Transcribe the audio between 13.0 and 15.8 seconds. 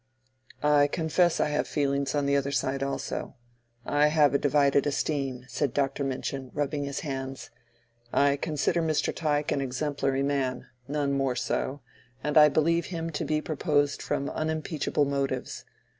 to be proposed from unimpeachable motives.